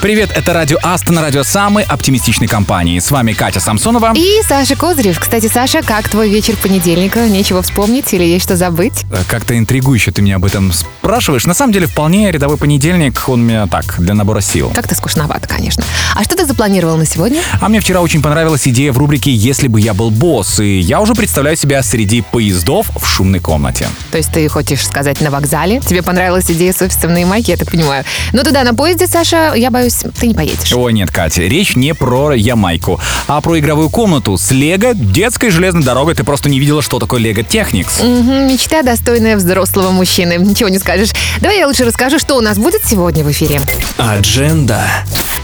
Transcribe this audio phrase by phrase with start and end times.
[0.00, 2.98] Привет, это радио Астон, радио самой оптимистичной компании.
[2.98, 4.14] С вами Катя Самсонова.
[4.16, 5.20] И Саша Козырев.
[5.20, 7.28] Кстати, Саша, как твой вечер понедельника?
[7.28, 9.04] Нечего вспомнить или есть что забыть?
[9.12, 11.44] Э, Как-то интригующе ты меня об этом спрашиваешь.
[11.44, 14.72] На самом деле, вполне рядовой понедельник, он у меня так, для набора сил.
[14.74, 15.84] Как-то скучновато, конечно.
[16.16, 17.42] А что ты запланировал на сегодня?
[17.60, 21.02] А мне вчера очень понравилась идея в рубрике «Если бы я был босс», и я
[21.02, 23.86] уже представляю себя среди поездов в шумной комнате.
[24.10, 25.80] То есть ты хочешь сказать на вокзале?
[25.80, 28.06] Тебе понравилась идея с офисом майки, я так понимаю.
[28.32, 30.72] Но туда на поезде, Саша, я боюсь, ты не поедешь.
[30.72, 35.82] О, нет, Катя, речь не про Ямайку, а про игровую комнату с Лего детской железной
[35.82, 36.14] дорогой.
[36.14, 38.00] Ты просто не видела, что такое Лего Техникс.
[38.00, 40.36] Мгм, мечта, достойная взрослого мужчины.
[40.38, 41.10] Ничего не скажешь.
[41.40, 43.60] Давай я лучше расскажу, что у нас будет сегодня в эфире.
[43.96, 44.82] Адженда.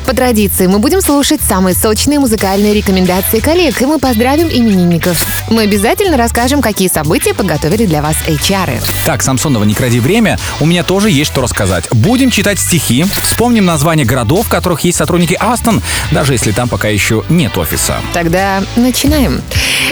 [0.06, 5.26] По традиции мы будем слушать самые сочные музыкальные рекомендации коллег, и мы поздравим именинников.
[5.50, 8.80] Мы обязательно расскажем, какие события подготовили для вас HR.
[9.04, 11.86] Так, Самсонова, не кради время, у меня тоже есть что рассказать.
[11.90, 16.88] Будем читать стихи, вспомним названия городов, в которых есть сотрудники Астон, даже если там пока
[16.88, 17.96] еще нет офиса.
[18.12, 19.42] Тогда начинаем.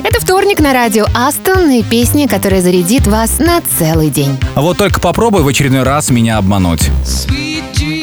[0.03, 4.39] Это вторник на радио Астон и песня, которая зарядит вас на целый день.
[4.55, 6.91] Вот только попробуй в очередной раз меня обмануть.
[7.05, 7.94] Sweet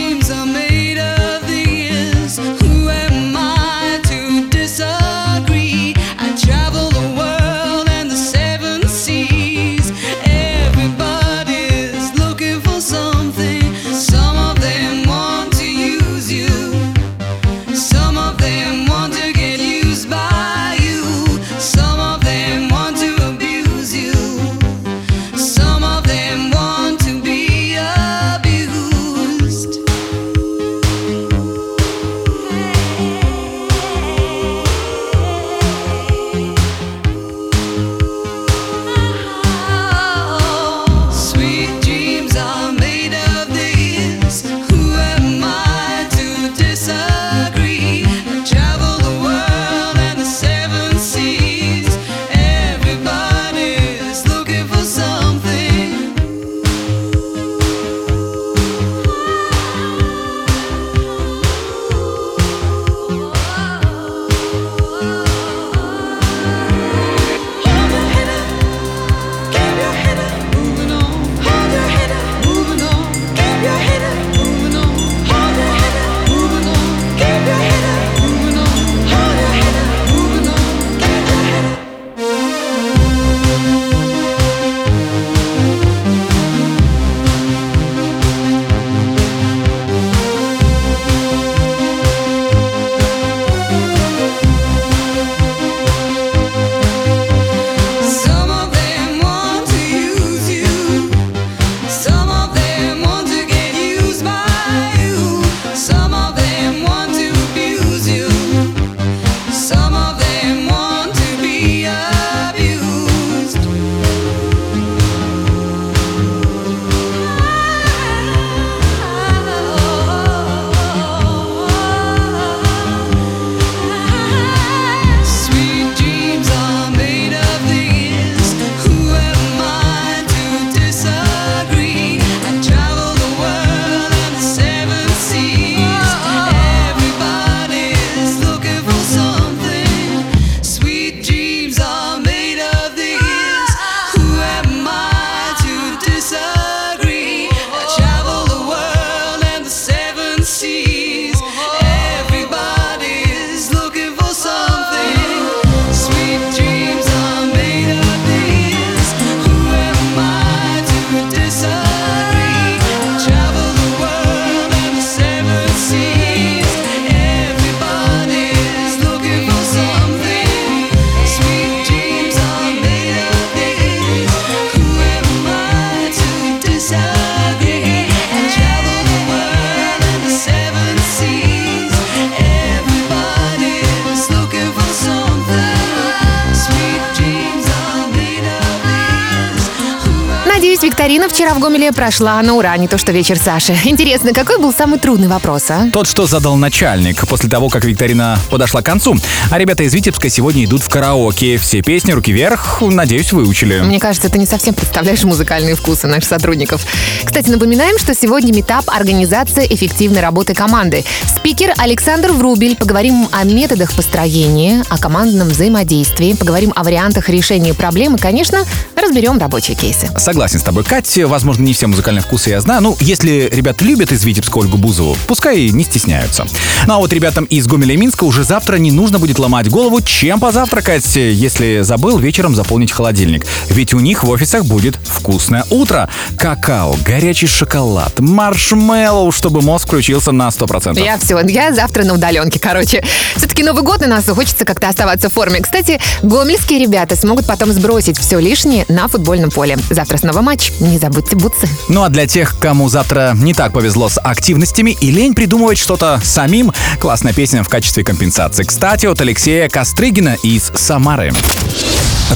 [190.71, 193.75] Надеюсь, викторина вчера в Гомеле прошла на ура, не то что вечер Саши.
[193.83, 195.89] Интересно, какой был самый трудный вопрос, а?
[195.91, 199.18] Тот, что задал начальник после того, как викторина подошла к концу.
[199.50, 201.57] А ребята из Витебска сегодня идут в караоке.
[201.57, 203.81] Все песни «Руки вверх», надеюсь, выучили.
[203.81, 206.85] Мне кажется, ты не совсем представляешь музыкальные вкусы наших сотрудников.
[207.25, 211.03] Кстати, напоминаем, что сегодня метап организация эффективной работы команды.
[211.35, 212.77] Спикер Александр Врубель.
[212.77, 218.63] Поговорим о методах построения, о командном взаимодействии, поговорим о вариантах решения проблем и, конечно,
[218.95, 220.07] разберем рабочие кейсы.
[220.18, 221.27] Согласен с тобой, Катя.
[221.27, 222.83] Возможно, не все музыкальные вкусы я знаю.
[222.83, 226.45] Ну, если ребята любят из Витебска Ольгу Бузову, пускай не стесняются.
[226.85, 230.01] Ну а вот ребятам из Гомеля и Минска уже завтра не нужно будет ломать голову,
[230.01, 233.45] чем позавтракать, если забыл вечером заполнить холодильник.
[233.69, 236.09] Ведь у них в офисах будет вкусное утро.
[236.37, 241.03] Какао, горячий шоколад, маршмеллоу, чтобы мозг включился на 100%.
[241.03, 243.03] Я все, я завтра на удаленке, короче.
[243.35, 245.59] Все-таки Новый год у нас, и хочется как-то оставаться в форме.
[245.61, 249.79] Кстати, гомельские ребята смогут потом сбросить все лишнее на футбольном поле.
[249.89, 251.68] Завтра снова матч, не забудьте бутсы.
[251.88, 256.19] Ну а для тех, кому завтра не так повезло с активностями и лень придумывать что-то
[256.24, 258.63] самим, классная песня в качестве компенсации.
[258.63, 261.33] Кстати, от Алексея Кострыгина из Самары.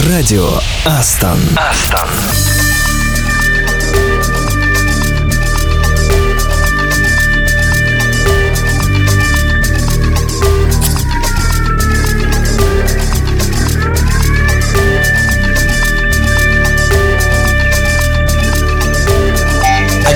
[0.08, 0.50] Радио
[0.86, 1.40] Астон.
[1.56, 2.75] Астон.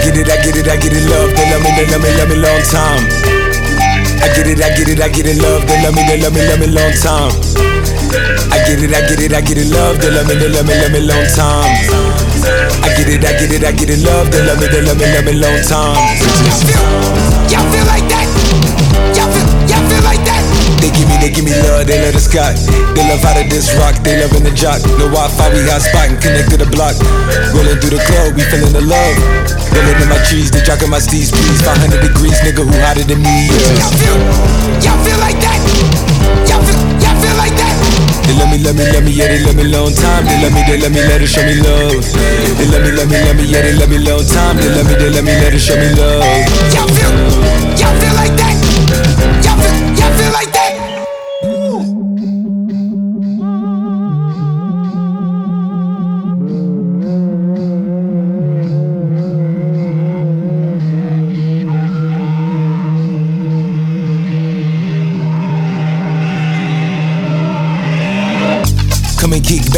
[0.09, 1.29] Get it, I get it, I get it, love.
[1.35, 3.03] They love me, they love me, love me long time.
[4.21, 5.65] I get it, I get it, I get it, love.
[5.67, 7.31] They love me, they love me, love me long time.
[8.49, 9.99] I get it, I get it, I get it, love.
[10.01, 11.69] They love me, they love me, love me long time.
[12.81, 14.31] I get it, I get it, I get it, love.
[14.31, 15.93] They love me, they love me, love me long time.
[16.41, 16.89] Y'all feel,
[17.53, 18.48] y'all feel like that?
[20.79, 22.55] They give me, they give me love, they love the sky.
[22.95, 24.79] They love how to this rock, they loving the jock.
[24.95, 26.95] No Wi-Fi, we hot spot and connect to the block.
[27.51, 29.15] Rolling through the club, we feeling the love.
[29.75, 31.59] Rolling in my trees, they jocking my steez, please.
[31.61, 33.51] 500 degrees, nigga, who hotter than me?
[33.51, 33.83] Yeah.
[33.83, 34.17] Y'all feel,
[34.79, 35.59] y'all feel like that?
[36.47, 37.75] Y'all feel, y'all feel like that?
[38.23, 40.23] They love me, love me, love me, yeah, they love me long time.
[40.23, 41.91] They love me, they love me, let it show me love.
[42.55, 44.55] They love me, love me, love me, yeah, they love me long time.
[44.57, 46.23] They love me, they love me, let it show me love.
[46.71, 47.68] Y'all feel,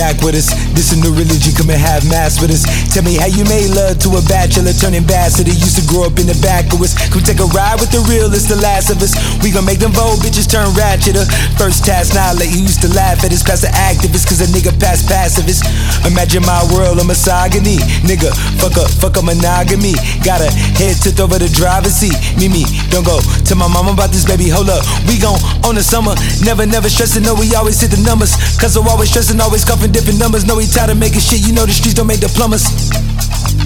[0.01, 0.49] back with us.
[0.73, 1.53] This is new religion.
[1.53, 2.65] Come and have mass with us.
[2.89, 5.45] Tell me how you made love to a bachelor, turning bastard.
[5.45, 6.97] They used to grow up in the back of us.
[7.13, 9.13] Come take a ride with the realest, the last of us.
[9.45, 11.29] We gon' make them vote bitches turn ratcheter.
[11.53, 13.45] First task, now like you used to laugh at us.
[13.45, 15.69] Class the activists, cause a nigga past pacifist.
[16.09, 17.77] Imagine my world of misogyny.
[18.01, 19.93] Nigga, fuck up, fuck a monogamy.
[20.25, 20.49] Got a
[20.81, 22.17] head tipped over the driver's seat.
[22.41, 24.49] Mimi, don't go tell my mama about this, baby.
[24.49, 26.17] Hold up, we gon' own the summer.
[26.41, 27.21] Never, never stressing.
[27.21, 28.33] No, we always hit the numbers.
[28.57, 30.47] Cause I'm always stressing, always cuffing different numbers.
[30.47, 31.43] No, we tired of making shit.
[31.45, 32.63] You know the streets don't make the plumbers.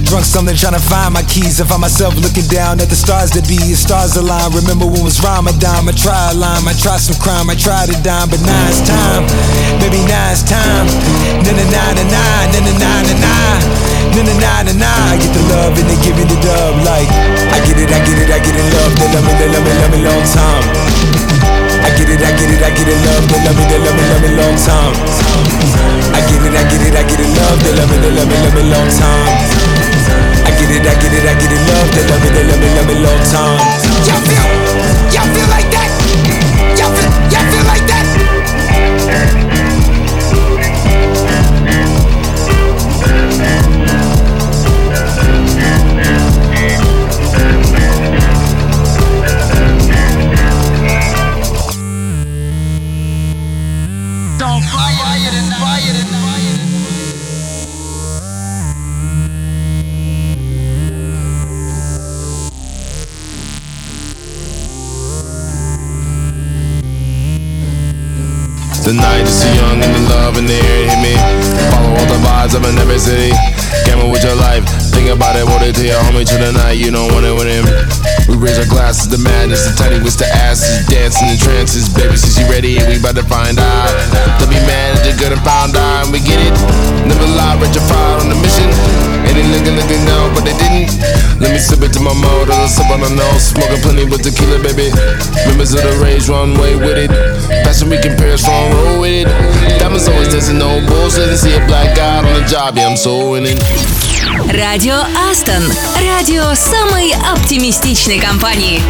[0.05, 1.61] Drunk something trying to find my keys.
[1.61, 3.57] I find myself looking down at the stars that be.
[3.73, 4.51] As stars align.
[4.53, 5.87] Remember when was Ramadan?
[5.87, 8.81] I try a line, I try some crime, I try to dime, but now it's
[8.85, 9.23] time.
[9.81, 10.89] Baby, now it's time.
[11.45, 12.21] Na na na na na
[12.53, 13.33] na na na na
[14.13, 14.91] na na na na na.
[15.13, 16.73] I get the love and they give me the dub.
[16.85, 17.09] Like
[17.53, 18.65] I get it, I get it, I get it.
[18.77, 21.14] Love, they love me, they love me, love me long time.
[21.85, 23.93] I get it, I get it, I get it, love, they love me, they love
[23.93, 24.93] me, love me long time.
[26.17, 28.25] I get it, I get it, I get it, love, they love me, they love
[28.25, 29.29] me, love me long time.
[30.45, 32.57] I get it, I get it, I get it, love, they love me, they love
[32.57, 33.61] me, love me long time.
[34.01, 34.49] Y'all feel,
[35.13, 36.24] y'all feel like that?
[69.85, 71.13] Too the love in the air hit me.
[71.69, 73.29] Follow all the vibes up in every city.
[73.85, 74.65] Gamble with your life.
[74.89, 76.81] Think about it, what it to your homie to the night.
[76.81, 77.65] You don't want it with him.
[78.25, 79.65] We raise our glasses to madness.
[79.69, 80.85] The tiny was the asses.
[80.87, 81.85] Dancing in trances.
[81.93, 83.91] Baby, since you ready, we about to find out.
[84.41, 86.09] They'll be mad at the good and found out.
[86.09, 86.53] And we get it.
[87.05, 89.04] Never lie, rectified on the mission.
[89.26, 90.96] And they looking, looking now, but they didn't.
[91.40, 93.52] Let me sip it to my mouth, a sip on the nose.
[93.52, 94.92] Smoking plenty with tequila, baby.
[95.48, 97.10] Members of the rage, run way with it.
[97.64, 99.28] Passion we compare, strong roll with it.
[99.78, 101.28] Diamonds always dancing, no bullshit.
[101.28, 103.58] And see a black guy on the job, yeah, I'm so in it.
[104.52, 105.62] Радио Астон.
[105.96, 108.82] Радио самой оптимистичной компании.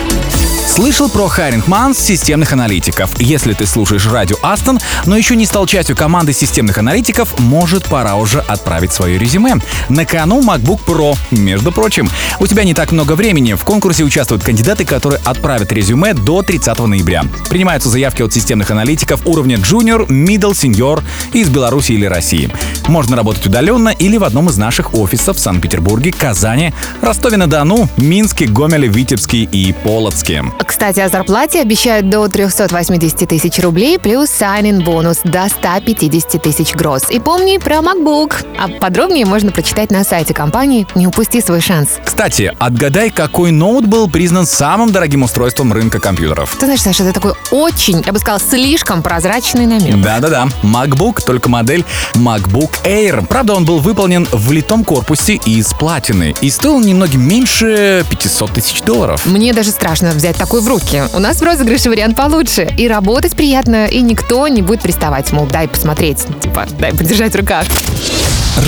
[0.65, 3.11] Слышал про Hiring Month системных аналитиков.
[3.19, 8.15] Если ты слушаешь радио Астон, но еще не стал частью команды системных аналитиков, может пора
[8.15, 9.55] уже отправить свое резюме.
[9.89, 12.09] На кону MacBook Pro, между прочим.
[12.39, 13.53] У тебя не так много времени.
[13.53, 17.23] В конкурсе участвуют кандидаты, которые отправят резюме до 30 ноября.
[17.49, 22.51] Принимаются заявки от системных аналитиков уровня Junior, Middle, Senior из Беларуси или России.
[22.87, 28.87] Можно работать удаленно или в одном из наших офисов в Санкт-Петербурге, Казани, Ростове-на-Дону, Минске, Гомеле,
[28.87, 30.43] Витебске и Полоцке.
[30.63, 37.09] Кстати, о зарплате обещают до 380 тысяч рублей плюс sign бонус до 150 тысяч гроз.
[37.09, 38.45] И помни про MacBook.
[38.57, 40.87] А подробнее можно прочитать на сайте компании.
[40.95, 41.89] Не упусти свой шанс.
[42.03, 46.55] Кстати, отгадай, какой ноут был признан самым дорогим устройством рынка компьютеров.
[46.59, 50.01] Ты знаешь, Саша, это такой очень, я бы сказала, слишком прозрачный намек.
[50.01, 53.25] Да-да-да, MacBook, только модель MacBook Air.
[53.25, 58.81] Правда, он был выполнен в литом корпусе из платины и стоил немного меньше 500 тысяч
[58.81, 59.25] долларов.
[59.25, 61.03] Мне даже страшно взять такой в руки.
[61.13, 62.69] У нас в розыгрыше вариант получше.
[62.77, 66.19] И работать приятно, и никто не будет приставать, мол, дай посмотреть.
[66.39, 67.65] Типа, дай подержать в руках.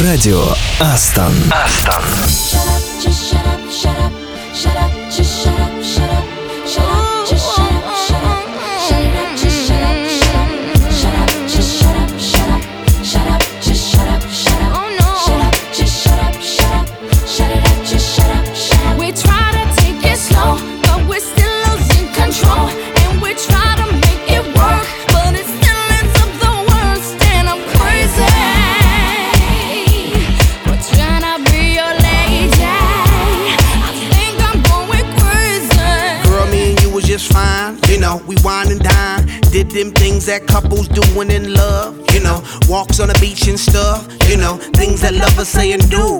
[0.04, 0.44] Радио
[0.80, 1.34] Астон.
[1.52, 2.04] Астон.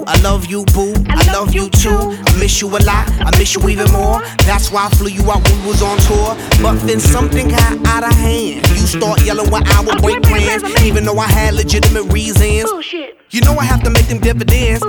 [0.08, 0.94] I love you, boo.
[1.08, 2.16] I love you too.
[2.26, 3.10] I miss you a lot.
[3.20, 4.22] I miss you even more.
[4.48, 6.34] That's why I flew you out when we was on tour.
[6.62, 8.66] But then something got out of hand.
[8.70, 12.72] You start yelling when I would break plans, even though I had legitimate reasons.
[13.30, 14.82] You know I have to make them dividends.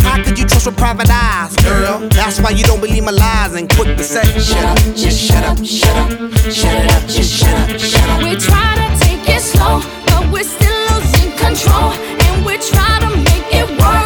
[0.00, 2.06] How could you trust with private eyes, girl?
[2.10, 5.44] That's why you don't believe my lies and quick to say, shut up, just shut
[5.44, 6.10] up, shut up,
[6.52, 8.22] shut it up, just shut up, shut up.
[8.22, 11.92] We try to take it slow, but we're still losing control.
[12.20, 14.01] And we try to make it work,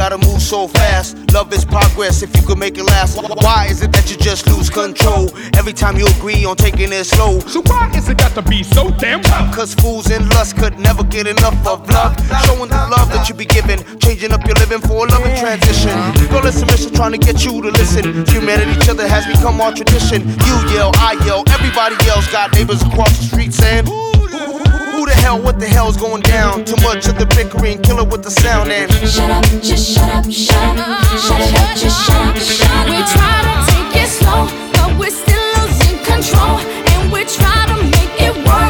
[0.00, 1.14] gotta move so fast?
[1.34, 3.20] Love is progress if you could make it last.
[3.44, 5.28] Why is it that you just lose control
[5.60, 7.38] every time you agree on taking it slow?
[7.40, 9.54] So why is it got to be so damn tough?
[9.54, 12.16] Cause fools in lust could never get enough of love.
[12.46, 15.92] Showing the love that you be giving, changing up your living for a loving transition.
[16.32, 18.24] Girl, it's a mission trying to get you to listen.
[18.32, 20.24] Humanity, each other has become our tradition.
[20.48, 23.84] You yell, I yell, everybody else got neighbors across the street saying,
[25.00, 26.66] Who the hell, what the hell's going down?
[26.66, 30.30] Too much of the bickering, killer with the sound and Shut up, just shut up,
[30.30, 32.84] shut up, shut it up, just shut up, shut up.
[32.84, 34.44] We try to take it slow,
[34.76, 36.60] but we're still losing control.
[36.92, 38.69] And we try to make it work,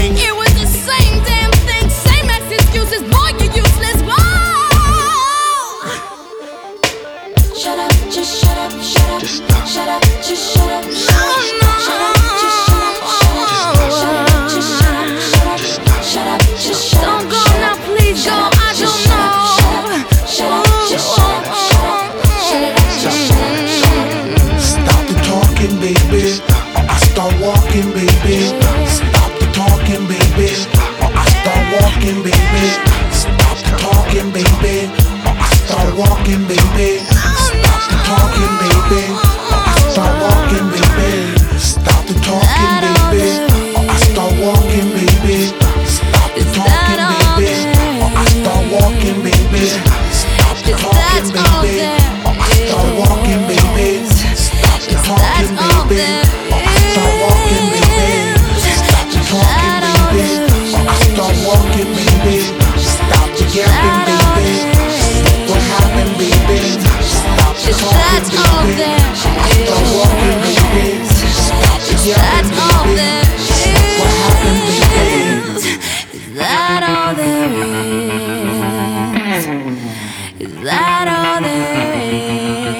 [81.11, 82.71] That all there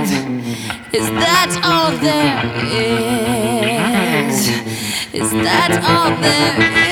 [0.00, 0.10] is?
[0.92, 2.44] Is that all there
[4.28, 4.48] is?
[5.12, 6.88] Is that all there is?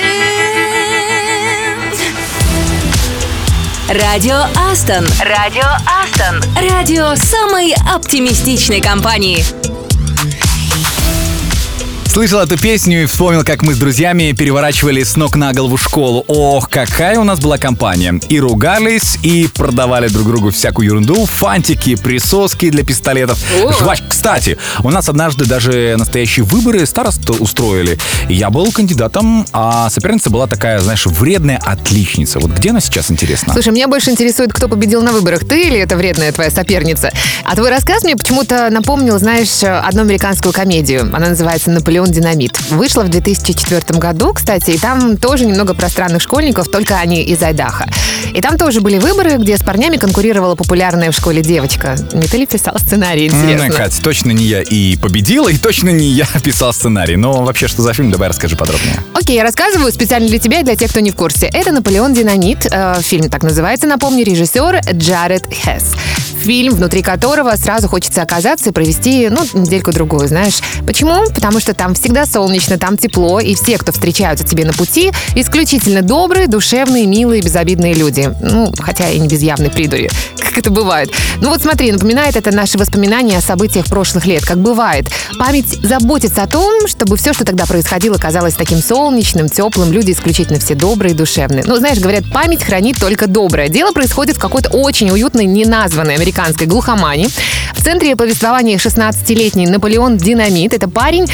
[3.89, 5.05] Радио Астон.
[5.21, 6.41] Радио Астон.
[6.69, 9.66] Радио самой оптимистичной компании.
[12.17, 16.25] Слышал эту песню и вспомнил, как мы с друзьями переворачивали с ног на голову школу.
[16.27, 18.19] Ох, какая у нас была компания.
[18.27, 21.27] И ругались, и продавали друг другу всякую ерунду.
[21.27, 23.37] Фантики, присоски для пистолетов.
[23.79, 24.07] Жвачка.
[24.09, 27.99] Кстати, у нас однажды даже настоящие выборы старост устроили.
[28.29, 32.39] Я был кандидатом, а соперница была такая, знаешь, вредная отличница.
[32.39, 33.53] Вот где она сейчас, интересно?
[33.53, 37.11] Слушай, меня больше интересует, кто победил на выборах, ты или это вредная твоя соперница.
[37.43, 41.01] А твой рассказ мне почему-то напомнил, знаешь, одну американскую комедию.
[41.13, 42.59] Она называется «Наполеон Динамит».
[42.69, 47.41] Вышла в 2004 году, кстати, и там тоже немного про странных школьников, только они из
[47.41, 47.87] Айдаха.
[48.33, 51.95] И там тоже были выборы, где с парнями конкурировала популярная в школе девочка.
[52.13, 53.69] Не ты ли писал сценарий, интересно?
[53.69, 57.15] Кать, точно не я и победила, и точно не я писал сценарий.
[57.15, 58.99] Но вообще, что за фильм, давай расскажи подробнее.
[59.13, 61.47] Окей, я рассказываю специально для тебя и для тех, кто не в курсе.
[61.47, 62.67] Это «Наполеон Динамит».
[62.69, 65.93] э, фильм так называется, напомню, режиссер Джаред Хесс.
[66.43, 70.59] Фильм, внутри которого сразу хочется оказаться и провести, ну, недельку-другую, знаешь.
[70.85, 71.25] Почему?
[71.33, 76.01] Потому что там всегда солнечно, там тепло, и все, кто встречаются тебе на пути, исключительно
[76.01, 78.31] добрые, душевные, милые, безобидные люди.
[78.41, 81.11] Ну, хотя и не без явной придури, как это бывает.
[81.41, 85.07] Ну вот смотри, напоминает это наши воспоминания о событиях прошлых лет, как бывает.
[85.39, 90.59] Память заботится о том, чтобы все, что тогда происходило, казалось таким солнечным, теплым, люди исключительно
[90.59, 91.63] все добрые душевные.
[91.65, 93.69] Ну, знаешь, говорят, память хранит только доброе.
[93.69, 97.27] Дело происходит в какой-то очень уютной, неназванной американской глухомане.
[97.73, 100.73] В центре повествования 16-летний Наполеон Динамит.
[100.73, 101.25] Это парень,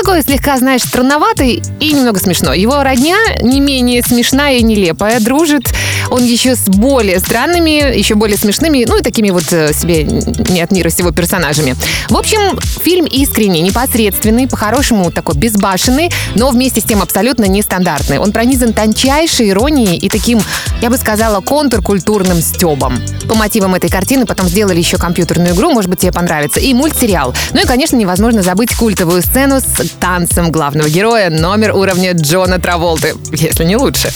[0.00, 2.58] такой слегка, знаешь, странноватый и немного смешной.
[2.58, 5.64] Его родня не менее смешная и нелепая, дружит
[6.10, 10.60] он еще с более странными, еще более смешными, ну и такими вот э, себе не
[10.60, 11.76] от мира сего персонажами.
[12.08, 18.18] В общем, фильм искренний, непосредственный, по-хорошему такой безбашенный, но вместе с тем абсолютно нестандартный.
[18.18, 20.40] Он пронизан тончайшей иронией и таким,
[20.82, 22.98] я бы сказала, контркультурным стебом.
[23.28, 27.34] По мотивам этой картины потом сделали еще компьютерную игру, может быть, тебе понравится, и мультсериал.
[27.52, 33.14] Ну и, конечно, невозможно забыть культовую сцену с танцем главного героя, номер уровня Джона Траволты,
[33.32, 34.10] если не лучше.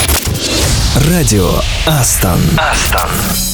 [1.08, 1.50] Радио
[1.86, 2.40] Астон.
[2.56, 3.53] Астон.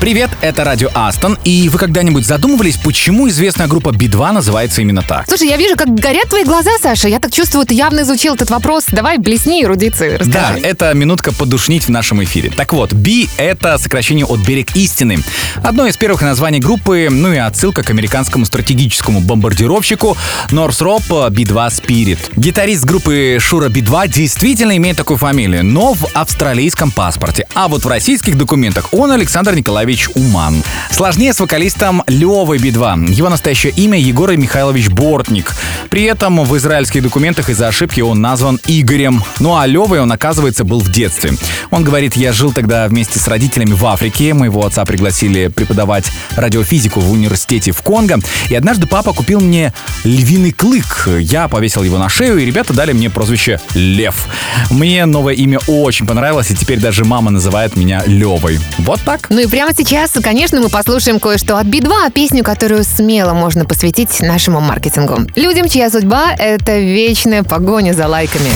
[0.00, 1.36] Привет, это радио Астон.
[1.44, 5.26] И вы когда-нибудь задумывались, почему известная группа Би-2 называется именно так?
[5.28, 7.06] Слушай, я вижу, как горят твои глаза, Саша.
[7.06, 8.84] Я так чувствую, ты явно изучил этот вопрос.
[8.88, 10.60] Давай, блесни эрудиции, Да, расскажи.
[10.66, 12.50] это минутка подушнить в нашем эфире.
[12.56, 15.18] Так вот, Би— это сокращение от «Берег истины».
[15.62, 20.16] Одно из первых названий группы, ну и отсылка к американскому стратегическому бомбардировщику
[20.48, 22.18] Northrop B-2 Spirit.
[22.36, 27.46] Гитарист группы Шура Би-2 действительно имеет такую фамилию, но в австралийском паспорте.
[27.54, 30.62] А вот в российских документах он Александр Николаевич Уман.
[30.90, 33.12] Сложнее с вокалистом Левой Би-2.
[33.12, 35.54] Его настоящее имя Егор Михайлович Бортник.
[35.90, 39.24] При этом в израильских документах из-за ошибки он назван Игорем.
[39.40, 41.32] Ну а Левой он, оказывается, был в детстве.
[41.70, 44.34] Он говорит, я жил тогда вместе с родителями в Африке.
[44.34, 48.20] Моего отца пригласили преподавать радиофизику в университете в Конго.
[48.48, 49.72] И однажды папа купил мне
[50.04, 51.08] львиный клык.
[51.18, 54.26] Я повесил его на шею, и ребята дали мне прозвище Лев.
[54.70, 58.60] Мне новое имя очень понравилось, и теперь даже мама называет меня Левой.
[58.78, 59.28] Вот так.
[59.30, 64.20] Ну и прямо сейчас, конечно, мы послушаем кое-что от Би-2, песню, которую смело можно посвятить
[64.20, 65.22] нашему маркетингу.
[65.36, 68.50] Людям, чья судьба— это вечная погоня за лайками.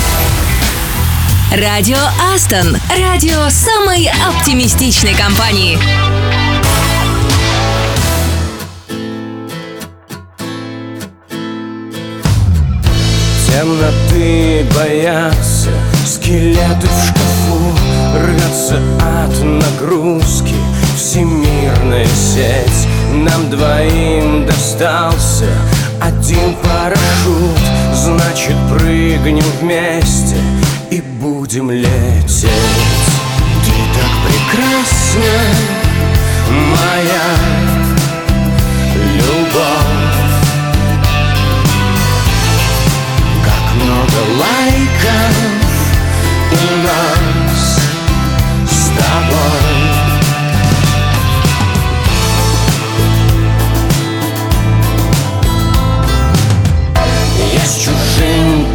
[1.50, 1.96] Радио
[2.34, 2.76] Астон.
[2.90, 5.78] Радио самой оптимистичной компании.
[13.46, 15.70] Темноты боятся,
[16.04, 17.78] скелеты в шкафу
[18.14, 20.54] Рвется от нагрузки
[20.94, 22.88] всемирная сеть.
[23.12, 25.48] Нам двоим достался
[26.00, 27.58] один парашют.
[27.94, 30.36] Значит прыгнем вместе
[30.90, 32.48] и будем лететь.
[33.64, 35.36] Ты так прекрасна,
[36.50, 37.26] моя
[39.16, 39.33] любовь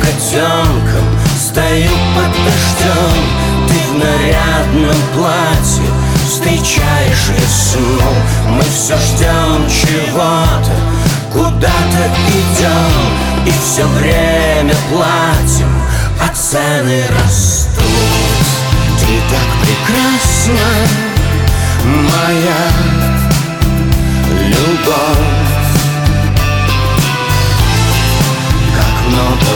[0.09, 1.05] котенком
[1.37, 3.23] стою под дождем.
[3.67, 5.89] Ты в нарядном платье
[6.27, 8.01] встречаешь весну.
[8.49, 10.71] Мы все ждем чего-то,
[11.31, 15.71] куда-то идем И все время платим,
[16.21, 17.83] а цены растут.
[18.99, 20.69] Ты так прекрасна,
[21.85, 23.08] моя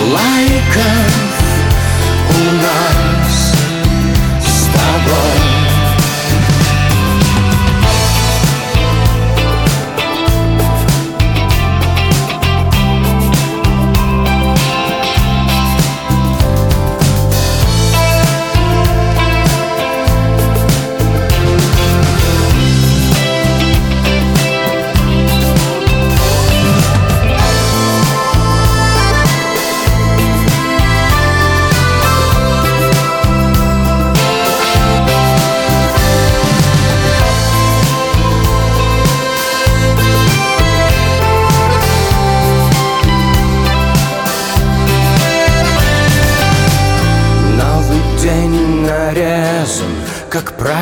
[0.03, 1.12] Как много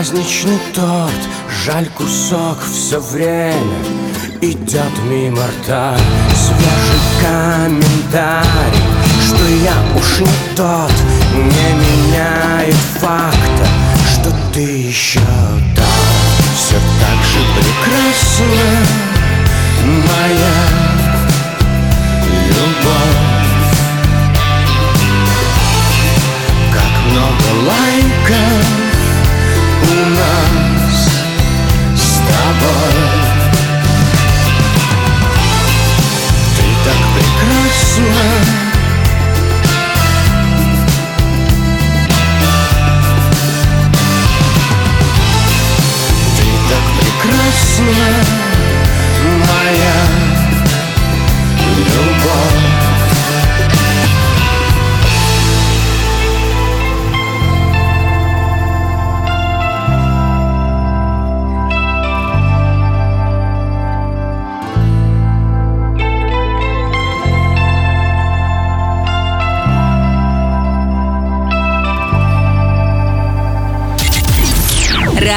[0.01, 1.21] праздничный торт.
[1.63, 3.83] Жаль кусок все время
[4.41, 5.95] Идет мимо рта.
[6.33, 8.81] Свежий комментарий
[9.23, 10.91] Что я уж не тот,
[11.35, 13.67] не меняет факта
[14.11, 15.85] Что ты еще там
[16.55, 18.73] Все так же прекрасна
[19.85, 20.57] Моя
[22.49, 23.21] любовь.
[26.73, 28.90] Как много лайков
[30.05, 31.09] нас
[31.95, 33.01] с тобой.
[36.55, 38.70] Ты так прекрасна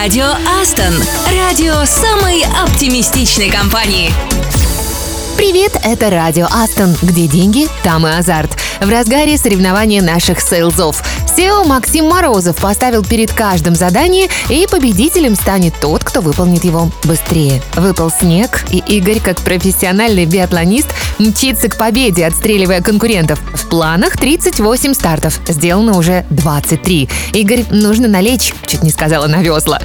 [0.05, 0.93] Радио Астон.
[1.35, 4.11] Радио самой оптимистичной компании.
[5.39, 8.51] Привет, это Радио Астон, где деньги, там и азарт.
[8.83, 11.03] В разгаре соревнования наших сейлзов.
[11.37, 17.61] SEO Максим Морозов поставил перед каждым задание, и победителем станет тот, кто выполнит его быстрее.
[17.75, 20.87] Выпал снег, и Игорь, как профессиональный биатлонист,
[21.19, 23.41] мчится к победе, отстреливая конкурентов.
[23.53, 27.09] В планах 38 стартов, сделано уже 23.
[27.33, 29.81] Игорь, нужно налечь, чуть не сказала на весла.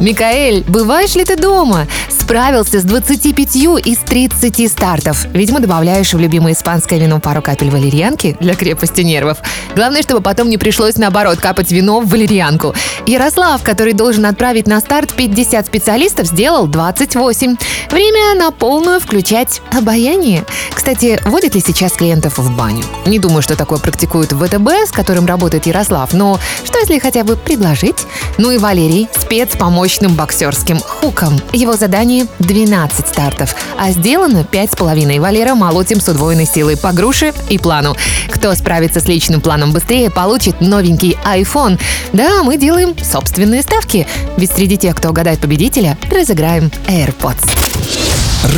[0.00, 1.86] Микаэль, бываешь ли ты дома?
[2.08, 5.26] Справился с 25 из 30 стартов.
[5.34, 9.38] Видимо, добавляешь в любимое испанское вино пару капель валерьянки для крепости нервов.
[9.76, 12.74] Главное, чтобы потом не пришлось наоборот капать вино в валерьянку.
[13.06, 17.56] Ярослав, который должен отправить на старт 50 специалистов, сделал 28.
[17.90, 20.44] Время на полную включать обаяние.
[20.72, 22.84] Кстати, водит ли сейчас клиентов в баню?
[23.06, 27.24] Не думаю, что такое практикуют в ВТБ, с которым работает Ярослав, но что если хотя
[27.24, 28.06] бы предложить?
[28.38, 31.40] Ну и Валерий, спец по мощным боксерским хукам.
[31.52, 35.20] Его задание 12 стартов, а сделано 5,5.
[35.20, 37.96] Валера молотим с удвоенной силой по груше и плану.
[38.30, 41.80] Кто справится с личным планом быстрее, получит новенький iPhone.
[42.12, 44.06] Да, мы делаем собственные ставки.
[44.36, 47.48] Ведь среди тех, кто угадает победителя, разыграем AirPods.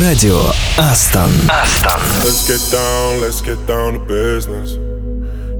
[0.01, 0.41] Радио
[0.77, 1.31] Астон.
[1.47, 2.01] Астон.
[2.23, 4.77] Let's get down, let's get down to business.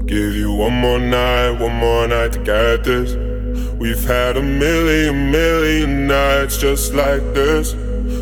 [0.06, 3.16] Give you one more night, one more night to get this.
[3.80, 7.76] We've had a million, million nights just like this.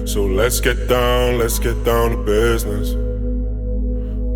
[0.05, 2.95] So let's get down, let's get down to business.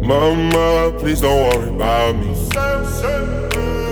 [0.02, 2.34] Mama, please don't worry about me.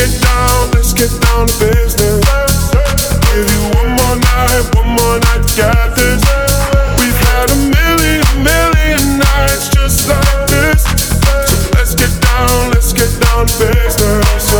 [0.00, 2.72] Let's get down, let's get down to business.
[3.28, 6.24] Give you one more night, one more night to get this.
[6.96, 10.84] We've had a million, million nights just like this.
[11.44, 14.54] So let's get down, let's get down to business.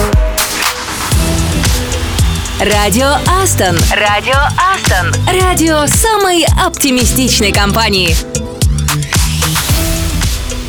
[2.60, 3.78] Радио Астон.
[3.96, 5.14] Радио Астон.
[5.40, 8.14] Радио самой оптимистичной компании.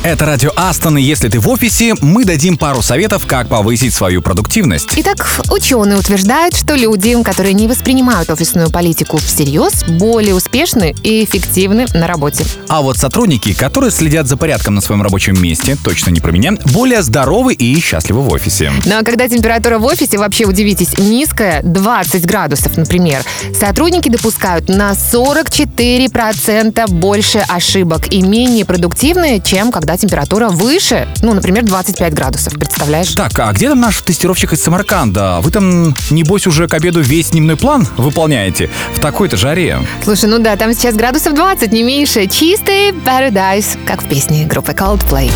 [0.04, 4.20] Это радио Астон, и если ты в офисе, мы дадим пару советов, как повысить свою
[4.20, 4.88] продуктивность.
[4.96, 11.86] Итак, ученые утверждают, что люди, которые не воспринимают офисную политику всерьез, более успешны и эффективны
[11.94, 12.44] на работе.
[12.66, 16.54] А вот сотрудники, которые следят за порядком на своем рабочем месте, точно не про меня,
[16.72, 18.72] более здоровы и счастливы в офисе.
[18.84, 23.22] Ну а когда температура в офисе, вообще удивитесь, низкая, 20 градусов, например,
[23.56, 31.64] сотрудники допускают на 44% больше ошибок и менее продуктивные, чем когда температура выше, ну, например,
[31.64, 33.12] 25 градусов, представляешь?
[33.12, 35.38] Так, а где там наш тестировщик из Самарканда?
[35.40, 38.70] Вы там, небось, уже к обеду весь дневной план выполняете?
[38.94, 39.80] В такой-то жаре.
[40.04, 42.26] Слушай, ну да, там сейчас градусов 20, не меньше.
[42.26, 45.30] Чистый Paradise, как в песне группы Coldplay.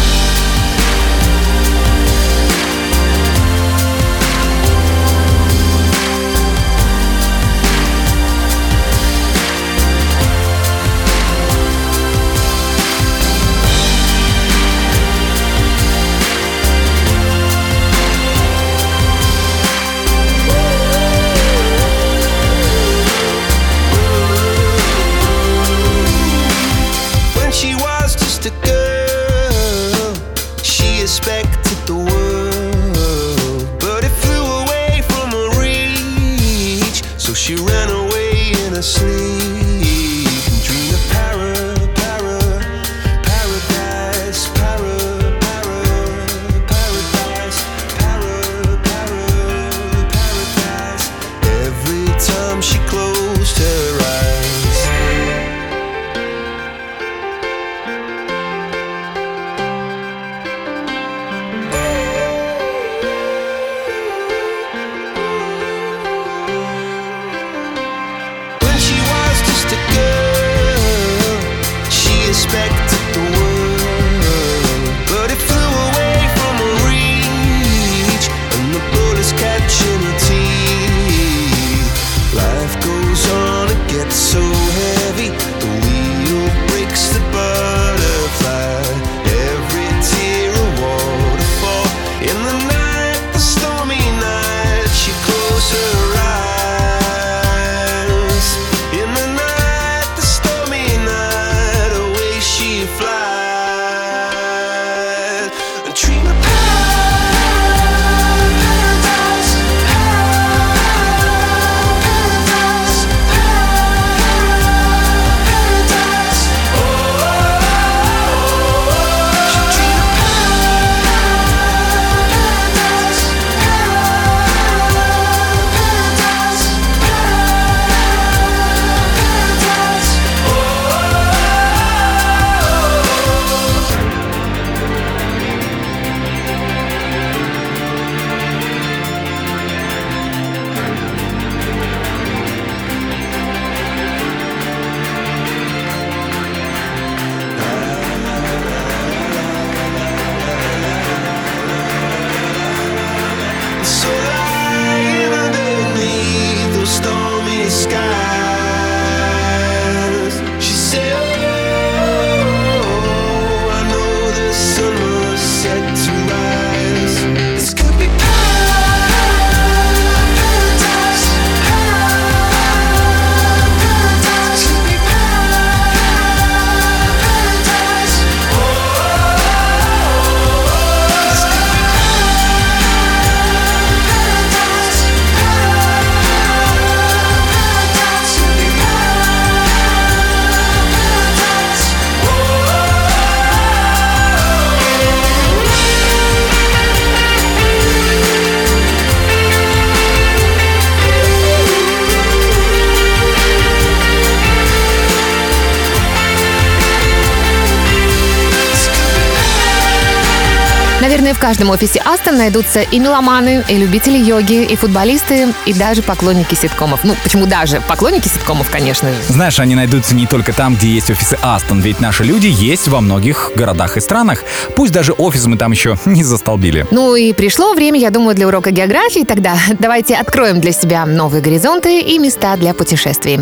[211.56, 217.00] Каждом офисе Астон найдутся и меломаны, и любители йоги, и футболисты, и даже поклонники ситкомов.
[217.02, 217.80] Ну, почему даже?
[217.88, 219.16] Поклонники ситкомов, конечно же.
[219.28, 223.00] Знаешь, они найдутся не только там, где есть офисы Астон, ведь наши люди есть во
[223.00, 224.44] многих городах и странах.
[224.74, 226.86] Пусть даже офис мы там еще не застолбили.
[226.90, 229.24] Ну и пришло время, я думаю, для урока географии.
[229.24, 233.40] Тогда давайте откроем для себя новые горизонты и места для путешествий.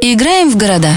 [0.00, 0.90] Играем в города.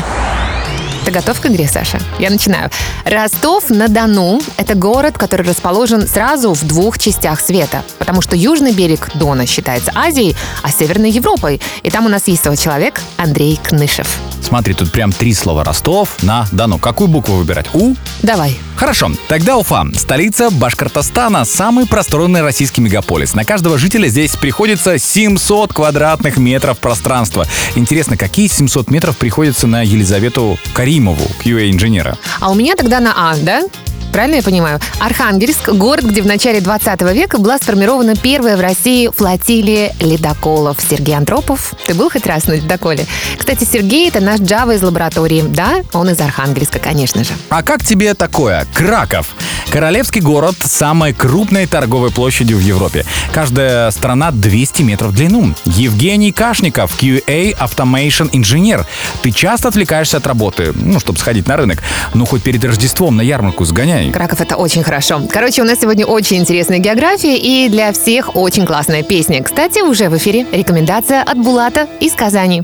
[1.06, 2.00] Ты готов к игре, Саша?
[2.18, 2.72] Я начинаю.
[3.06, 9.46] Ростов-на-Дону– это город, который расположен сразу в двух частях света, потому что южный берег Дона
[9.46, 11.62] считается Азией, а северной– Европой.
[11.84, 14.18] И там у нас есть свой человек Андрей Кнышев.
[14.42, 15.64] Смотри, тут прям три слова.
[15.64, 16.80] Ростов на Дону.
[16.80, 17.68] Какую букву выбирать?
[17.74, 17.96] У?
[18.24, 18.58] Давай.
[18.76, 23.34] Хорошо, тогда Уфа, столица Башкортостана, самый просторный российский мегаполис.
[23.34, 27.48] На каждого жителя здесь приходится 700 квадратных метров пространства.
[27.76, 30.60] Интересно, какие 700 метров приходится на Елизавету
[30.96, 32.18] Каримову, QA-инженера?
[32.40, 33.64] А у меня тогда на А, да?
[34.12, 34.80] Правильно я понимаю?
[35.00, 40.78] Архангельск– город, где в начале 20 века была сформирована первая в России флотилия ледоколов.
[40.90, 41.74] Сергей Антропов.
[41.86, 43.06] Ты был хоть раз на ледоколе?
[43.38, 45.44] Кстати, Сергей– это наш Джава из лаборатории.
[45.48, 47.32] Да, он из Архангельска, конечно же.
[47.50, 48.66] А как тебе такое?
[48.74, 49.28] Краков.
[49.70, 53.06] Королевский город с самой крупной торговой площадью в Европе.
[53.34, 55.54] Каждая страна 200 метров в длину.
[55.66, 58.86] Евгений Кашников, QA Automation инженер.
[59.22, 61.84] Ты часто отвлекаешься от работы, ну, чтобы сходить на рынок.
[62.14, 63.95] Ну, хоть перед Рождеством на ярмарку сгоняй.
[64.12, 65.22] Краков это очень хорошо.
[65.30, 69.44] Короче, у нас сегодня очень интересная география и для всех очень классная песня.
[69.44, 72.64] Кстати, уже в эфире рекомендация от Булата из Казани.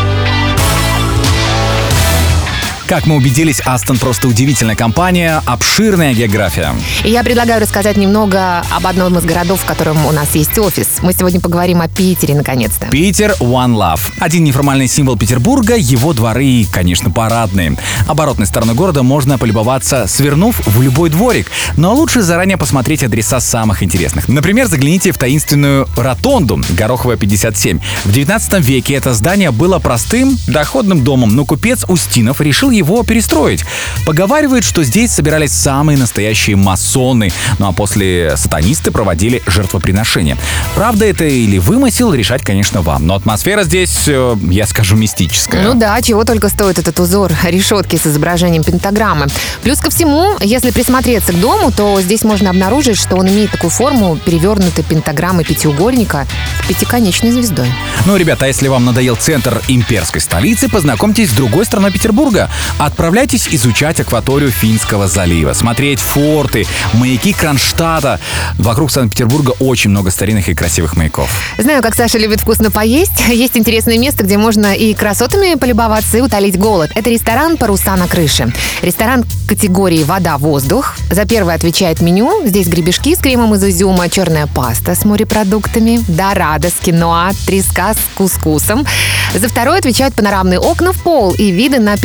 [2.91, 6.75] Как мы убедились, Астон просто удивительная компания, обширная география.
[7.05, 10.97] И я предлагаю рассказать немного об одном из городов, в котором у нас есть офис.
[11.01, 12.87] Мы сегодня поговорим о Питере, наконец-то.
[12.87, 14.01] Питер One Love.
[14.19, 17.77] Один неформальный символ Петербурга, его дворы и, конечно, парадные.
[18.09, 21.49] Оборотной стороной города можно полюбоваться, свернув в любой дворик.
[21.77, 24.27] Но лучше заранее посмотреть адреса самых интересных.
[24.27, 27.79] Например, загляните в таинственную ротонду Горохова 57.
[28.03, 33.63] В 19 веке это здание было простым доходным домом, но купец Устинов решил его перестроить.
[34.05, 40.37] Поговаривают, что здесь собирались самые настоящие масоны, ну а после сатанисты проводили жертвоприношения.
[40.75, 43.07] Правда это или вымысел, решать, конечно, вам.
[43.07, 45.63] Но атмосфера здесь, э, я скажу, мистическая.
[45.63, 49.27] Ну да, чего только стоит этот узор решетки с изображением пентаграммы.
[49.63, 53.69] Плюс ко всему, если присмотреться к дому, то здесь можно обнаружить, что он имеет такую
[53.69, 56.27] форму перевернутой пентаграммы пятиугольника
[56.63, 57.67] с пятиконечной звездой.
[58.05, 62.49] Ну, ребята, а если вам надоел центр имперской столицы, познакомьтесь с другой стороной Петербурга.
[62.79, 68.19] Отправляйтесь изучать акваторию Финского залива, смотреть форты, маяки Кронштадта.
[68.57, 71.29] Вокруг Санкт-Петербурга очень много старинных и красивых маяков.
[71.57, 73.19] Знаю, как Саша любит вкусно поесть.
[73.29, 76.91] Есть интересное место, где можно и красотами полюбоваться, и утолить голод.
[76.95, 78.51] Это ресторан «Паруса на крыше».
[78.81, 80.95] Ресторан категории «Вода-воздух».
[81.11, 82.45] За первый отвечает меню.
[82.45, 88.17] Здесь гребешки с кремом из изюма, черная паста с морепродуктами, дорада с киноа, треска с
[88.17, 88.85] кускусом.
[89.33, 91.97] За второй отвечают панорамные окна в пол и виды на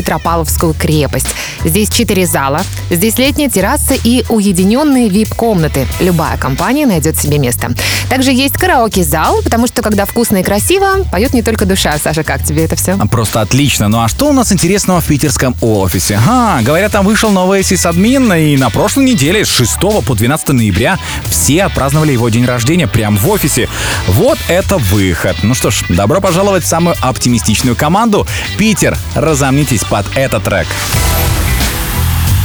[0.57, 1.27] Петропавловскую крепость.
[1.65, 5.87] Здесь четыре зала, здесь летняя терраса и уединенные вип-комнаты.
[6.01, 7.75] Любая компания найдет себе место.
[8.09, 11.97] Также есть караоке-зал, потому что когда вкусно и красиво, поет не только душа.
[12.03, 12.97] Саша, как тебе это все?
[13.11, 13.89] Просто отлично.
[13.89, 16.21] Ну а что у нас интересного в питерском офисе?
[16.27, 20.99] Ага, говорят, там вышел новый сисадмин, и на прошлой неделе с 6 по 12 ноября
[21.29, 23.69] все отпраздновали его день рождения прямо в офисе.
[24.07, 25.37] Вот это выход.
[25.43, 28.27] Ну что ж, добро пожаловать в самую оптимистичную команду.
[28.57, 30.67] Питер, разомнитесь под этот трек.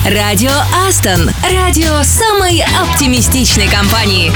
[0.06, 0.52] Радио
[0.88, 1.30] Астон.
[1.54, 4.32] Радио самой оптимистичной компании.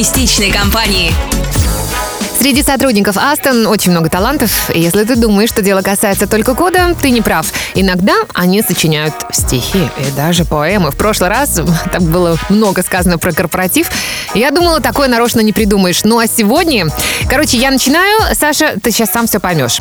[0.00, 1.12] Оптимистичной компании.
[2.38, 4.70] Среди сотрудников Астон очень много талантов.
[4.72, 7.52] И если ты думаешь, что дело касается только кода, ты не прав.
[7.74, 10.90] Иногда они сочиняют стихи и даже поэмы.
[10.90, 11.60] В прошлый раз
[11.92, 13.90] так было много сказано про корпоратив.
[14.32, 16.02] Я думала, такое нарочно не придумаешь.
[16.04, 16.86] Ну а сегодня...
[17.28, 18.20] Короче, я начинаю.
[18.34, 19.80] Саша, ты сейчас сам все поймешь.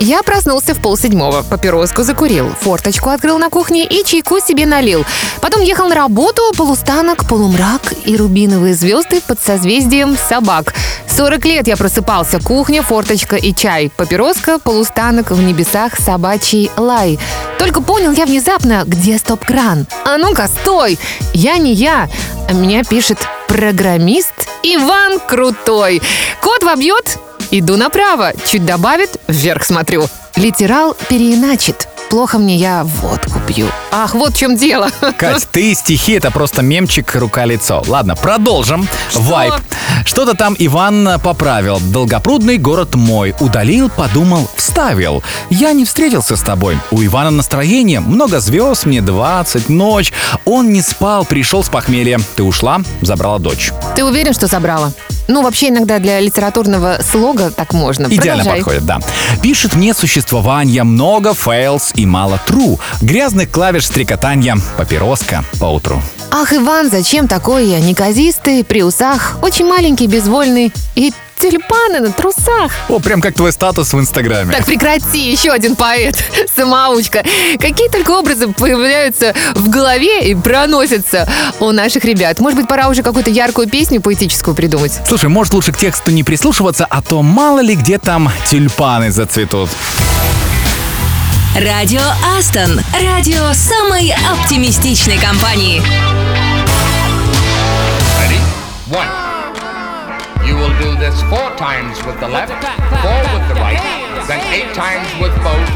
[0.00, 5.04] Я проснулся в полседьмого, папироску закурил, форточку открыл на кухне и чайку себе налил.
[5.40, 10.74] Потом ехал на работу, полустанок, полумрак и рубиновые звезды под созвездием собак.
[11.08, 12.40] 40 лет я просыпался.
[12.40, 13.90] Кухня, форточка и чай.
[13.96, 17.18] Папироска, полустанок, в небесах собачий лай.
[17.58, 19.86] Только понял я внезапно, где стоп-кран.
[20.04, 20.98] А ну-ка, стой!
[21.32, 22.08] Я не я.
[22.48, 26.02] А меня пишет программист Иван Крутой.
[26.40, 27.18] Код вобьет,
[27.50, 28.32] иду направо.
[28.46, 30.06] Чуть добавит, вверх смотрю.
[30.36, 31.88] Литерал переиначит.
[32.10, 33.66] Плохо мне, я водку пью.
[33.96, 34.90] Ах, вот в чем дело.
[35.16, 37.84] Кать, ты стихи это просто мемчик рука-лицо.
[37.86, 38.88] Ладно, продолжим.
[39.12, 39.54] Вайп.
[40.04, 41.78] Что-то там Иван поправил.
[41.78, 43.36] Долгопрудный город мой.
[43.38, 45.22] Удалил, подумал, вставил.
[45.48, 46.76] Я не встретился с тобой.
[46.90, 48.00] У Ивана настроение.
[48.00, 50.12] Много звезд, мне 20, ночь.
[50.44, 52.18] Он не спал, пришел с похмелья.
[52.34, 53.70] Ты ушла, забрала дочь.
[53.94, 54.92] Ты уверен, что собрала?
[55.26, 58.06] Ну, вообще иногда для литературного слога так можно.
[58.06, 58.56] Идеально Продолжай.
[58.58, 59.00] подходит, да.
[59.42, 62.78] Пишет мне существование, много false и мало true.
[63.00, 66.02] Грязных клавиш стрекотания, папироска по утру.
[66.30, 67.80] Ах, Иван, зачем такой я?
[67.80, 72.72] Неказистый, при усах, очень маленький, безвольный и тюльпаны на трусах.
[72.88, 74.52] О, прям как твой статус в Инстаграме.
[74.52, 76.16] Так прекрати, еще один поэт,
[76.56, 77.22] самоучка.
[77.60, 81.28] Какие только образы появляются в голове и проносятся
[81.60, 82.40] у наших ребят.
[82.40, 84.98] Может быть, пора уже какую-то яркую песню поэтическую придумать?
[85.06, 89.70] Слушай, может лучше к тексту не прислушиваться, а то мало ли где там тюльпаны зацветут.
[91.54, 92.00] Радио
[92.36, 92.80] Астон.
[93.00, 95.80] Радио самой оптимистичной компании.
[98.18, 98.40] Ready?
[98.90, 99.06] One.
[100.44, 103.78] You will do this four times with the left, four with the right,
[104.26, 105.70] then eight times with both,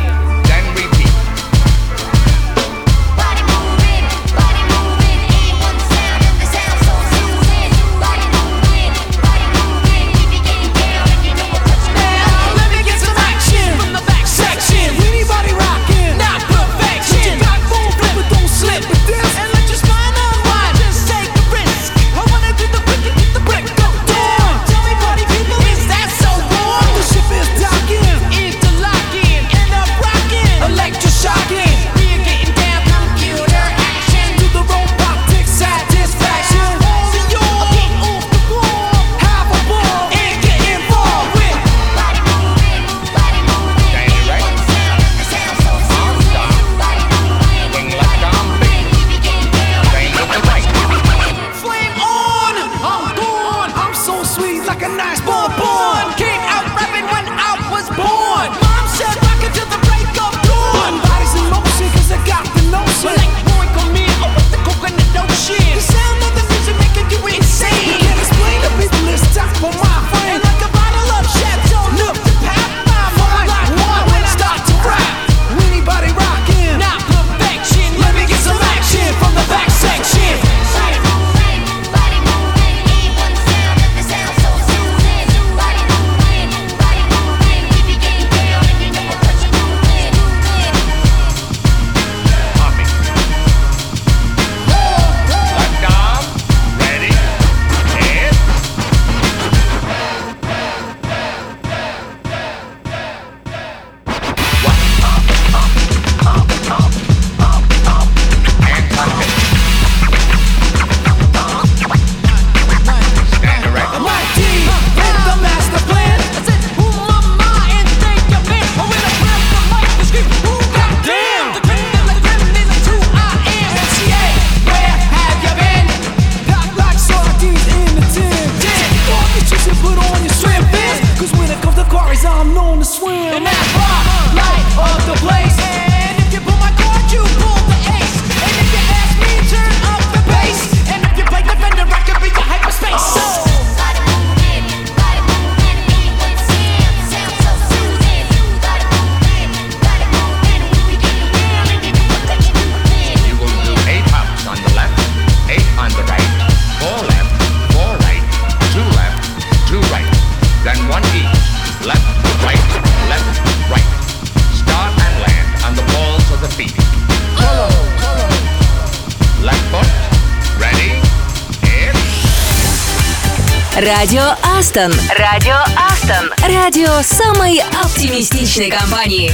[174.79, 174.93] Астон.
[175.19, 175.57] Радио
[175.91, 176.33] Астон.
[176.47, 179.33] Радио самой оптимистичной компании.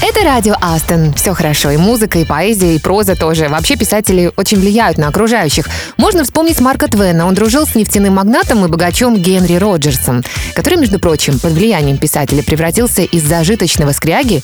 [0.00, 1.12] Это радио Астон.
[1.14, 1.70] Все хорошо.
[1.70, 3.48] И музыка, и поэзия, и проза тоже.
[3.48, 5.66] Вообще писатели очень влияют на окружающих.
[5.96, 7.26] Можно вспомнить Марка Твена.
[7.26, 10.22] Он дружил с нефтяным магнатом и богачом Генри Роджерсом,
[10.54, 14.42] который, между прочим, под влиянием писателя превратился из зажиточного скряги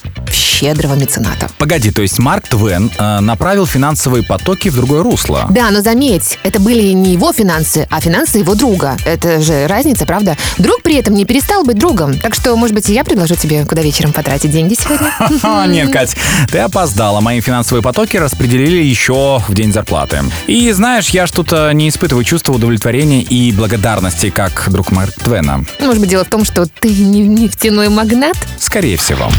[0.61, 1.48] щедрого мецената.
[1.58, 5.46] Погоди, то есть Марк Твен э, направил финансовые потоки в другое русло?
[5.50, 8.96] Да, но заметь, это были не его финансы, а финансы его друга.
[9.06, 10.36] Это же разница, правда?
[10.58, 12.18] Друг при этом не перестал быть другом.
[12.18, 15.66] Так что, может быть, я предложу тебе куда вечером потратить деньги сегодня?
[15.66, 16.16] Нет, Кать,
[16.50, 17.20] ты опоздала.
[17.20, 20.24] Мои финансовые потоки распределили еще в день зарплаты.
[20.46, 25.64] И знаешь, я что-то э, не испытываю чувства удовлетворения и благодарности, как друг Марк Твена.
[25.80, 28.36] Может быть, дело в том, что ты не нефтяной магнат?
[28.58, 29.30] Скорее всего.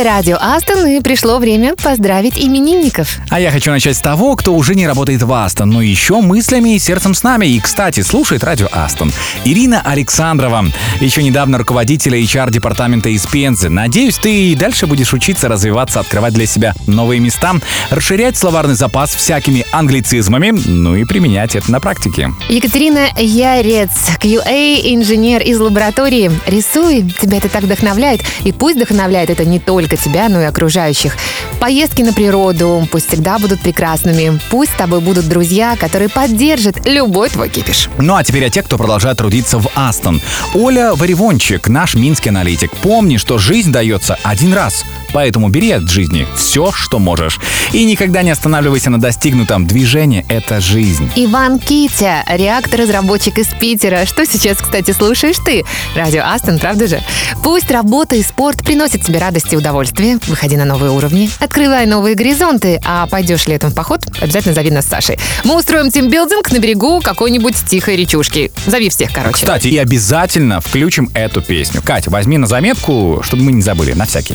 [0.00, 3.18] Это радио Астон, и пришло время поздравить именинников.
[3.28, 6.74] А я хочу начать с того, кто уже не работает в Астон, но еще мыслями
[6.74, 7.44] и сердцем с нами.
[7.44, 9.12] И, кстати, слушает радио Астон.
[9.44, 10.64] Ирина Александрова,
[11.00, 13.68] еще недавно руководителя HR-департамента из Пензы.
[13.68, 17.56] Надеюсь, ты и дальше будешь учиться развиваться, открывать для себя новые места,
[17.90, 22.32] расширять словарный запас всякими англицизмами, ну и применять это на практике.
[22.48, 26.30] Екатерина Ярец, QA-инженер из лаборатории.
[26.46, 28.22] Рисуй, тебя это так вдохновляет.
[28.44, 31.16] И пусть вдохновляет это не только тебя, но и окружающих.
[31.60, 34.40] Поездки на природу пусть всегда будут прекрасными.
[34.50, 37.88] Пусть с тобой будут друзья, которые поддержат любой твой кипиш.
[37.98, 40.20] Ну а теперь о тех, кто продолжает трудиться в Астон.
[40.54, 42.70] Оля Варивончик, наш минский аналитик.
[42.76, 44.84] Помни, что жизнь дается один раз.
[45.12, 47.40] Поэтому бери от жизни все, что можешь.
[47.72, 49.66] И никогда не останавливайся на достигнутом.
[49.66, 51.10] Движение— это жизнь.
[51.16, 54.06] Иван Китя, реактор-разработчик из Питера.
[54.06, 55.64] Что сейчас, кстати, слушаешь ты?
[55.96, 57.02] Радио Астон, правда же?
[57.42, 59.79] Пусть работа и спорт приносят тебе радость и удовольствие.
[60.26, 61.30] Выходи на новые уровни.
[61.38, 62.80] Открывай новые горизонты.
[62.84, 65.18] А пойдешь летом в поход, обязательно зови нас с Сашей.
[65.44, 68.52] Мы устроим тимбилдинг на берегу какой-нибудь тихой речушки.
[68.66, 69.34] Зови всех, короче.
[69.34, 71.80] Кстати, и обязательно включим эту песню.
[71.82, 74.34] Катя, возьми на заметку, чтобы мы не забыли, на всякий.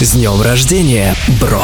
[0.00, 1.62] С днем рождения, бро!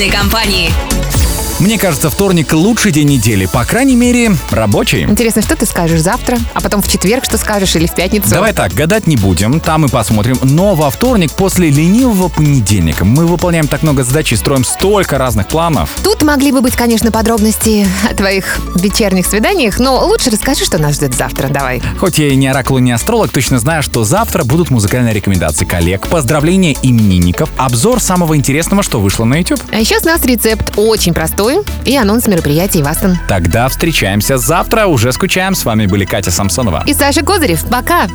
[0.00, 0.89] Оптимистичной компании.
[1.60, 5.02] Мне кажется, вторник лучший день недели, по крайней мере, рабочий.
[5.02, 8.30] Интересно, что ты скажешь завтра, а потом в четверг что скажешь или в пятницу?
[8.30, 10.38] Давай так, гадать не будем, там и посмотрим.
[10.42, 15.48] Но во вторник, после ленивого понедельника, мы выполняем так много задач и строим столько разных
[15.48, 15.90] планов.
[16.02, 20.94] Тут могли бы быть, конечно, подробности о твоих вечерних свиданиях, но лучше расскажи, что нас
[20.94, 21.48] ждет завтра.
[21.48, 21.82] Давай.
[21.98, 25.66] Хоть я и не оракул, и не астролог, точно знаю, что завтра будут музыкальные рекомендации
[25.66, 29.60] коллег, поздравления именинников, обзор самого интересного, что вышло на YouTube.
[29.70, 31.49] А еще с нас рецепт очень простой
[31.84, 33.16] и анонс мероприятий в Астон.
[33.28, 35.54] Тогда встречаемся завтра, уже скучаем.
[35.54, 36.84] С вами были Катя Самсонова.
[36.86, 37.64] И Саша Козырев.
[37.68, 38.06] Пока!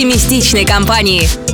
[0.00, 1.49] Оптимистичной компании.